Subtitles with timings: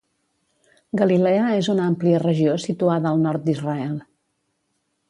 [1.01, 3.95] Galilea és una àmplia regió situada al nord d'Israel.